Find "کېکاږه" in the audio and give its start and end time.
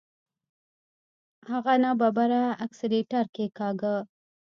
3.35-3.95